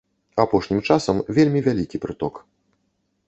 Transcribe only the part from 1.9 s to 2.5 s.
прыток.